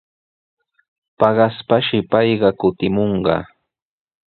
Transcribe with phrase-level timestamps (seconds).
[1.19, 3.35] Paqaspashi payqa kutimunqa.